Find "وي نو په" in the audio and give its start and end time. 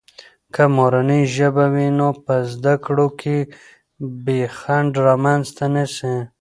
1.73-2.35